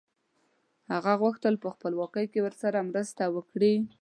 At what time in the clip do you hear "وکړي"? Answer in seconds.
3.35-3.75